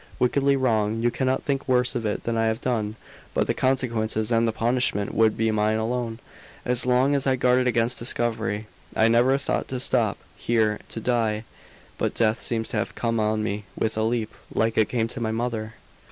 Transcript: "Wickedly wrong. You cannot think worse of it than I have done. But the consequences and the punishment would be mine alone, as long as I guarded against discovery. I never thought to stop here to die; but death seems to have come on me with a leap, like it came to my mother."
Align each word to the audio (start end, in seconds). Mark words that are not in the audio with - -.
"Wickedly 0.17 0.55
wrong. 0.55 1.03
You 1.03 1.11
cannot 1.11 1.43
think 1.43 1.67
worse 1.67 1.93
of 1.93 2.07
it 2.07 2.23
than 2.23 2.35
I 2.35 2.47
have 2.47 2.59
done. 2.59 2.95
But 3.35 3.45
the 3.45 3.53
consequences 3.53 4.31
and 4.31 4.47
the 4.47 4.51
punishment 4.51 5.13
would 5.13 5.37
be 5.37 5.51
mine 5.51 5.77
alone, 5.77 6.17
as 6.65 6.87
long 6.87 7.13
as 7.13 7.27
I 7.27 7.35
guarded 7.35 7.67
against 7.67 7.99
discovery. 7.99 8.65
I 8.95 9.07
never 9.07 9.37
thought 9.37 9.67
to 9.67 9.79
stop 9.79 10.17
here 10.35 10.79
to 10.89 10.99
die; 10.99 11.43
but 11.99 12.15
death 12.15 12.41
seems 12.41 12.67
to 12.69 12.77
have 12.77 12.95
come 12.95 13.19
on 13.19 13.43
me 13.43 13.65
with 13.77 13.95
a 13.95 14.01
leap, 14.01 14.33
like 14.51 14.75
it 14.75 14.89
came 14.89 15.07
to 15.09 15.21
my 15.21 15.31
mother." 15.31 15.75